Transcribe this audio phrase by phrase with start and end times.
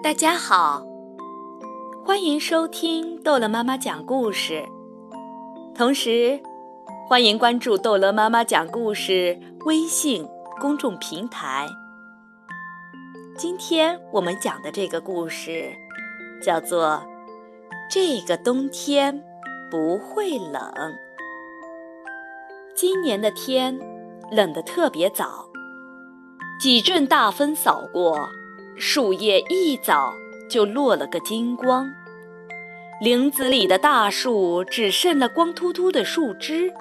[0.00, 0.86] 大家好，
[2.06, 4.64] 欢迎收听逗乐妈妈讲故事，
[5.74, 6.40] 同时
[7.08, 9.36] 欢迎关注逗乐妈妈讲故事
[9.66, 10.24] 微信
[10.60, 11.66] 公众平台。
[13.36, 15.72] 今天我们讲的这个故事
[16.40, 16.86] 叫做
[17.90, 19.20] 《这个冬天
[19.68, 20.52] 不会冷》。
[22.76, 23.76] 今年的天
[24.30, 25.48] 冷得特别早，
[26.60, 28.28] 几阵大风扫过。
[28.80, 30.14] 树叶一早
[30.48, 31.90] 就落了个精光，
[33.00, 36.72] 林子里的大树只剩了光秃秃的树枝。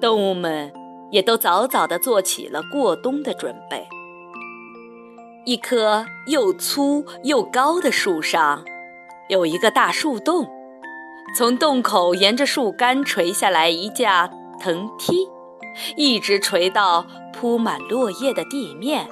[0.00, 0.72] 动物们
[1.10, 3.84] 也都早早地做起了过冬的准备。
[5.44, 8.64] 一棵又粗又高的树上，
[9.28, 10.48] 有一个大树洞，
[11.36, 15.28] 从洞口沿着树干垂下来一架藤梯，
[15.96, 19.08] 一直垂到铺满落叶的地面。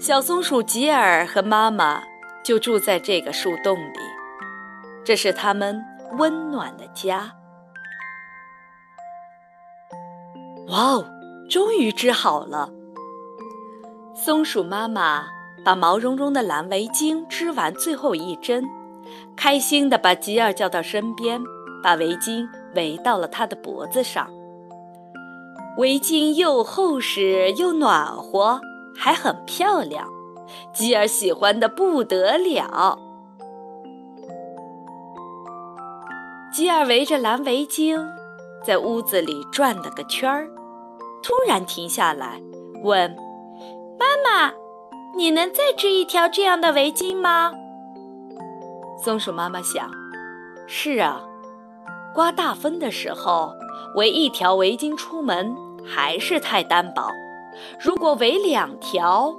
[0.00, 2.00] 小松鼠吉尔和妈妈
[2.44, 3.98] 就住在这个树洞里，
[5.04, 5.84] 这是他们
[6.16, 7.32] 温暖的家。
[10.68, 11.04] 哇哦，
[11.50, 12.70] 终于织好了！
[14.14, 15.26] 松鼠妈妈
[15.64, 18.64] 把毛茸茸的蓝围巾织完最后一针，
[19.34, 21.40] 开心地把吉尔叫到身边，
[21.82, 24.30] 把围巾围到了他的脖子上。
[25.76, 28.60] 围巾又厚实又暖和。
[28.98, 30.08] 还很漂亮，
[30.74, 32.98] 吉尔喜欢的不得了。
[36.52, 38.04] 吉尔围着蓝围巾
[38.66, 40.48] 在屋子里转了个圈儿，
[41.22, 42.42] 突然停下来
[42.82, 43.14] 问
[43.96, 44.52] ：“妈妈，
[45.16, 47.52] 你能再织一条这样的围巾吗？”
[49.00, 49.88] 松鼠妈妈想
[50.66, 51.22] ：“是啊，
[52.12, 53.54] 刮大风的时候
[53.94, 55.54] 围一条围巾出门
[55.86, 57.08] 还是太单薄。”
[57.80, 59.34] 如果围两条，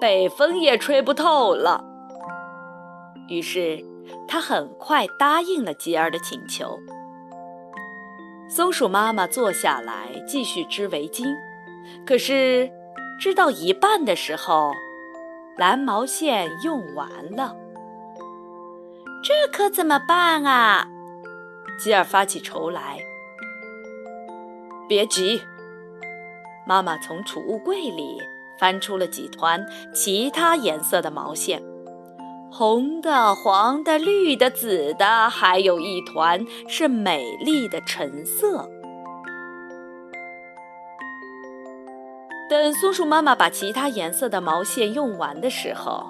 [0.00, 1.84] 北风也吹不透了。
[3.28, 3.84] 于是，
[4.26, 6.78] 他很快答应了吉尔的请求。
[8.48, 11.24] 松鼠妈妈坐下来继续织围巾，
[12.04, 12.70] 可是
[13.18, 14.72] 织到一半的时候，
[15.56, 17.56] 蓝毛线用完了。
[19.22, 20.86] 这可怎么办啊？
[21.78, 22.98] 吉尔发起愁来。
[24.88, 25.40] 别急。
[26.66, 28.18] 妈妈从储物柜里
[28.58, 31.60] 翻出了几团其他颜色的毛线，
[32.50, 38.68] 红的、黄的、绿的、紫的，还有一团是美丽的橙色。
[42.48, 46.04] 等松鼠妈妈把其他颜色的毛线用完的时候，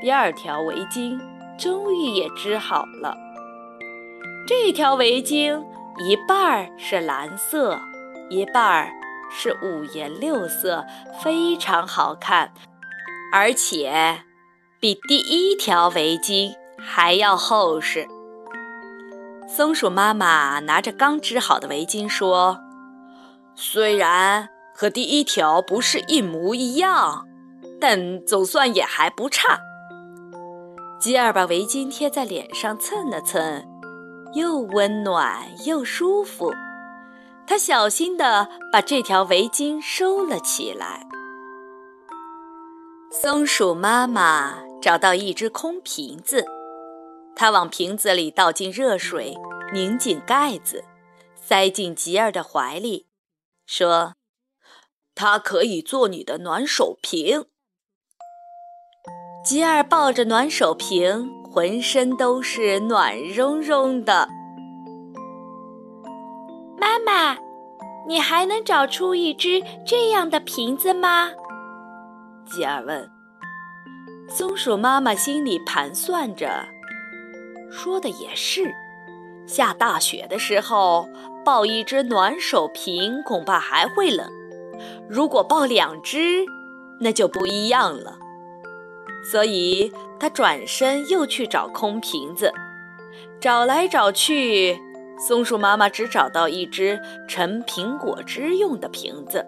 [0.00, 1.18] 第二条围巾
[1.58, 3.16] 终于也织好了。
[4.46, 5.64] 这条围巾
[5.98, 7.80] 一半儿是蓝色，
[8.28, 8.92] 一半儿。
[9.34, 10.84] 是五颜六色，
[11.22, 12.52] 非常好看，
[13.32, 14.22] 而且
[14.78, 18.06] 比第一条围巾还要厚实。
[19.48, 22.58] 松鼠妈妈拿着刚织好的围巾说
[23.54, 27.26] ：“虽然和第一条不是一模一样，
[27.80, 29.58] 但总算也还不差。”
[31.00, 33.66] 吉尔把围巾贴在脸上蹭了蹭，
[34.34, 36.52] 又温暖又舒服。
[37.46, 41.06] 他小心地把这条围巾收了起来。
[43.10, 46.46] 松鼠妈妈找到一只空瓶子，
[47.36, 49.36] 她往瓶子里倒进热水，
[49.74, 50.84] 拧紧盖子，
[51.34, 53.06] 塞进吉尔的怀里，
[53.66, 54.14] 说
[55.14, 57.44] ：“它可以做你的暖手瓶。”
[59.44, 64.28] 吉尔抱着暖手瓶，浑身都是暖融融的。
[67.12, 67.36] 爸，
[68.08, 71.28] 你还能找出一只这样的瓶子吗？
[72.46, 73.10] 吉尔问。
[74.30, 76.64] 松鼠妈妈心里盘算着，
[77.70, 78.72] 说的也是，
[79.46, 81.06] 下大雪的时候
[81.44, 84.26] 抱一只暖手瓶恐怕还会冷，
[85.06, 86.46] 如果抱两只，
[86.98, 88.16] 那就不一样了。
[89.22, 92.54] 所以他转身又去找空瓶子，
[93.38, 94.80] 找来找去。
[95.28, 99.46] 松鼠妈妈只找到一只盛苹果汁用的瓶子，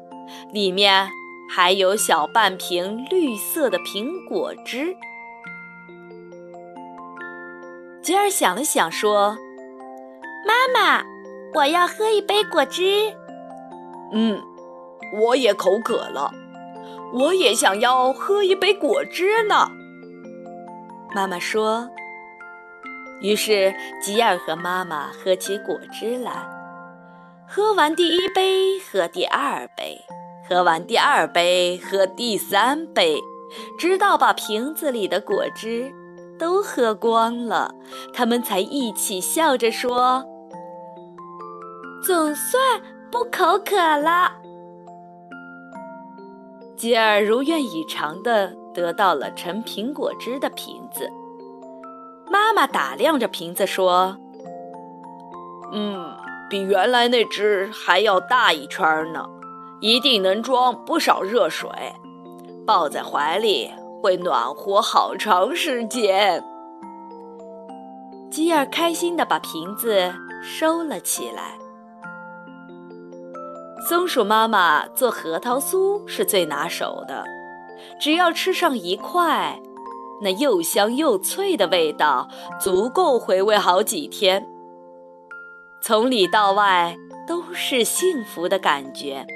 [0.52, 1.08] 里面
[1.50, 4.94] 还有小半瓶绿色的苹果汁。
[8.00, 9.36] 吉尔想了想，说
[10.46, 11.04] ：“妈妈，
[11.54, 13.12] 我要喝一杯果汁。
[14.14, 14.40] ”“嗯，
[15.18, 16.30] 我也口渴了，
[17.12, 19.72] 我也想要喝一杯果汁呢。”
[21.16, 21.90] 妈妈说。
[23.24, 26.46] 于是，吉尔和妈妈喝起果汁来。
[27.48, 29.98] 喝完第一杯，喝第二杯，
[30.46, 33.18] 喝完第二杯，喝第三杯，
[33.78, 35.90] 直到把瓶子里的果汁
[36.38, 37.74] 都喝光了，
[38.12, 40.22] 他们才一起笑着说
[42.04, 44.32] ：“总算不口渴了。”
[46.76, 51.10] 吉尔如愿以偿地得到了盛苹果汁的瓶子。
[52.30, 54.16] 妈妈打量着瓶子说
[55.72, 56.16] ：“嗯，
[56.50, 59.24] 比原来那只还要大一圈呢，
[59.80, 61.70] 一定能装不少热水，
[62.66, 63.70] 抱在怀里
[64.02, 66.42] 会暖和好长时间。”
[68.30, 70.12] 吉尔开心地把瓶子
[70.42, 71.56] 收了起来。
[73.88, 77.22] 松鼠妈妈做核桃酥是最拿手的，
[78.00, 79.60] 只要吃上一块。
[80.20, 82.28] 那又香又脆的味道，
[82.60, 84.46] 足够回味好几天。
[85.82, 86.96] 从里到外
[87.26, 89.26] 都是幸福的感觉。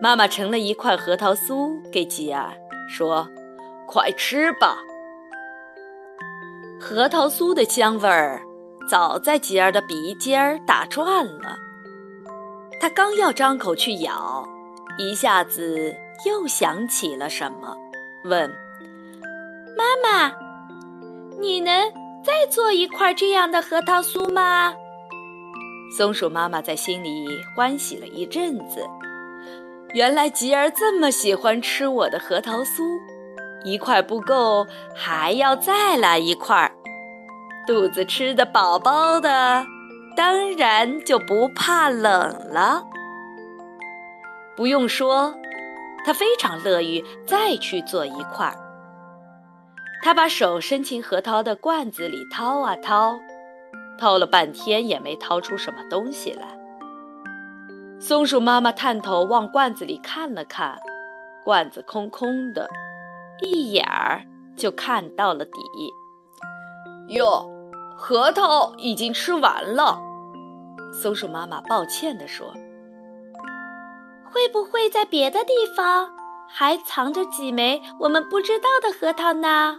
[0.00, 2.52] 妈妈盛了一块核桃酥给吉尔，
[2.88, 3.28] 说
[3.86, 4.78] ：“快吃吧。”
[6.80, 8.42] 核桃酥的香味儿
[8.88, 11.58] 早在吉尔的鼻尖儿打转了。
[12.78, 14.46] 他刚要张口去咬，
[14.98, 15.94] 一下子
[16.26, 17.76] 又想起了什么，
[18.24, 18.65] 问。
[19.76, 20.32] 妈妈，
[21.38, 21.92] 你能
[22.24, 24.74] 再做一块这样的核桃酥吗？
[25.94, 28.88] 松鼠妈妈在心里欢喜了一阵子。
[29.92, 32.82] 原来吉儿这么喜欢吃我的核桃酥，
[33.64, 36.72] 一块不够，还要再来一块。
[37.66, 39.66] 肚子吃得饱饱的，
[40.16, 42.10] 当然就不怕冷
[42.50, 42.82] 了。
[44.56, 45.34] 不用说，
[46.06, 48.56] 他非常乐于再去做一块。
[50.06, 53.18] 他把手伸进核桃的罐子里掏啊掏，
[53.98, 56.56] 掏了半天也没掏出什么东西来。
[57.98, 60.78] 松鼠妈妈探头往罐子里看了看，
[61.44, 62.68] 罐子空空的，
[63.42, 64.22] 一眼儿
[64.56, 65.60] 就看到了底。
[67.08, 67.50] 哟，
[67.96, 70.00] 核桃已经吃完了。
[71.02, 72.54] 松鼠妈妈抱歉地说
[74.30, 76.08] ：“会不会在别的地方
[76.48, 79.78] 还藏着几枚我们不知道的核桃呢？”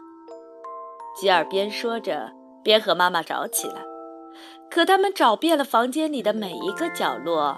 [1.20, 2.32] 吉尔边说着，
[2.64, 3.82] 边和妈妈找起来。
[4.70, 7.58] 可他们找遍了房间里的每一个角落，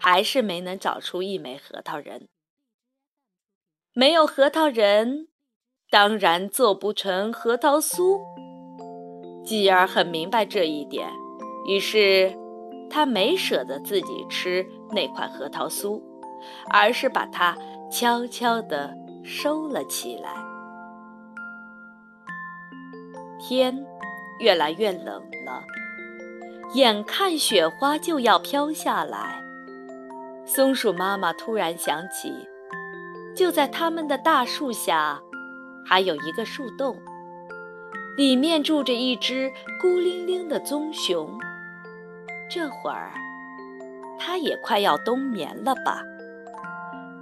[0.00, 2.26] 还是没能找出一枚核桃仁。
[3.92, 5.28] 没有核桃仁，
[5.88, 8.18] 当然做不成核桃酥。
[9.44, 11.08] 吉尔很明白这一点，
[11.68, 12.36] 于是
[12.90, 16.02] 他没舍得自己吃那块核桃酥，
[16.70, 17.56] 而是把它
[17.92, 18.92] 悄悄地
[19.22, 20.49] 收了起来。
[23.40, 23.84] 天
[24.38, 25.64] 越来越冷了，
[26.74, 29.42] 眼看雪花就要飘下来，
[30.44, 32.32] 松鼠妈妈突然想起，
[33.34, 35.20] 就在他们的大树下，
[35.84, 36.96] 还有一个树洞，
[38.16, 39.50] 里面住着一只
[39.80, 41.38] 孤零零的棕熊。
[42.48, 43.12] 这会儿，
[44.18, 46.02] 它也快要冬眠了吧？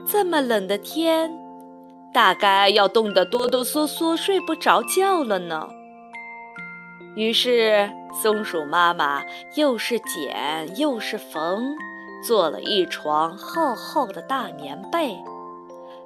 [0.07, 1.31] 这么冷的天，
[2.15, 5.69] 大概要冻得哆哆嗦嗦睡不着觉了呢。
[7.19, 7.91] 于是，
[8.23, 9.25] 松鼠妈妈
[9.57, 11.75] 又是剪又是缝，
[12.23, 15.19] 做了一床厚厚的大棉被。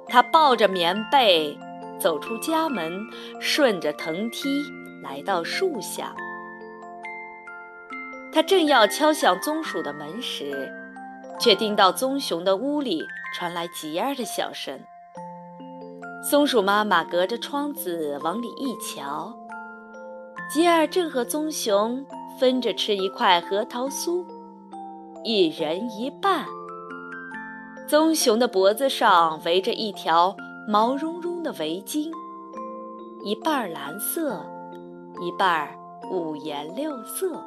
[0.07, 1.55] 她抱着棉被
[1.99, 2.99] 走出家门，
[3.39, 4.63] 顺着藤梯
[5.03, 6.15] 来到树下。
[8.31, 10.67] 她正要敲响棕鼠的门时，
[11.39, 13.05] 却听到棕熊的屋里
[13.35, 14.79] 传来吉儿的笑声。
[16.27, 19.42] 松鼠妈妈隔着窗子往里一瞧。
[20.53, 22.05] 吉尔正和棕熊
[22.39, 24.23] 分着吃一块核桃酥，
[25.23, 26.45] 一人一半。
[27.87, 30.35] 棕熊的脖子上围着一条
[30.67, 32.11] 毛茸茸的围巾，
[33.23, 34.45] 一半蓝色，
[35.21, 35.67] 一半
[36.11, 37.43] 五颜六色。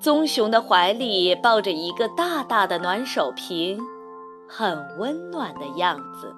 [0.00, 3.78] 棕熊的怀里抱着一个大大的暖手瓶，
[4.48, 6.34] 很温暖的样子。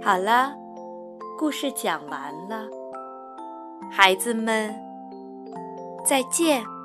[0.00, 0.65] 好了。
[1.38, 2.66] 故事讲完了，
[3.90, 4.74] 孩子们，
[6.02, 6.75] 再见。